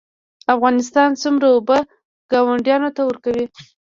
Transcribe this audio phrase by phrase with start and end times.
[0.53, 1.77] افغانستان څومره اوبه
[2.31, 3.45] ګاونډیانو ته ورکوي؟